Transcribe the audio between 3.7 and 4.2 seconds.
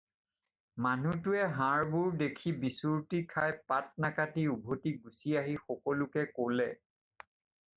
পাত